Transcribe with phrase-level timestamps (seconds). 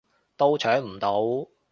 [0.35, 1.47] 都搶唔到